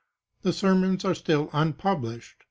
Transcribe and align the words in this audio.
The 0.41 0.51
sermons 0.51 1.05
are 1.05 1.13
still 1.13 1.51
unpublished. 1.53 2.33